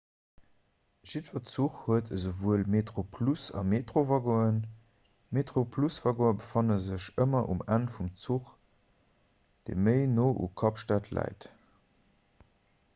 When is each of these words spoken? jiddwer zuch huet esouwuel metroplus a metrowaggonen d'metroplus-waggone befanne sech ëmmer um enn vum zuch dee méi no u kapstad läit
jiddwer 1.09 1.41
zuch 1.55 1.73
huet 1.81 2.07
esouwuel 2.15 2.63
metroplus 2.75 3.43
a 3.61 3.63
metrowaggonen 3.73 4.55
d'metroplus-waggone 4.69 6.39
befanne 6.39 6.79
sech 6.87 7.05
ëmmer 7.27 7.51
um 7.57 7.63
enn 7.77 7.87
vum 7.99 8.09
zuch 8.25 8.49
dee 9.69 9.79
méi 9.89 10.01
no 10.17 10.27
u 10.43 10.49
kapstad 10.65 11.13
läit 11.19 11.49